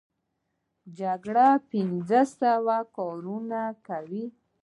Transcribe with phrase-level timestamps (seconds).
[0.97, 1.37] جګر
[1.69, 4.25] پنځه سوه کارونه کوي.